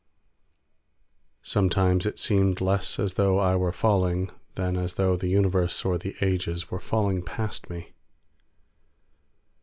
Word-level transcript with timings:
Sometimes 1.43 2.07
it 2.07 2.17
seemed 2.17 2.59
less 2.59 2.97
as 2.97 3.13
though 3.13 3.37
I 3.37 3.55
were 3.55 3.71
falling, 3.71 4.31
than 4.55 4.75
as 4.75 4.95
though 4.95 5.15
the 5.15 5.27
universe 5.27 5.85
or 5.85 5.99
the 5.99 6.15
ages 6.21 6.71
were 6.71 6.79
falling 6.79 7.21
past 7.21 7.69
me. 7.69 7.93